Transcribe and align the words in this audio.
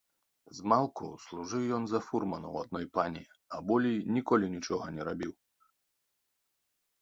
Змалку 0.59 1.09
служыў 1.25 1.63
ён 1.77 1.83
за 1.91 1.99
фурмана 2.07 2.47
ў 2.53 2.57
адной 2.67 2.85
пані, 2.99 3.21
а 3.55 3.61
болей 3.73 3.99
ніколі 4.17 4.45
нічога 4.55 4.85
не 4.97 5.03
рабіў. 5.11 5.33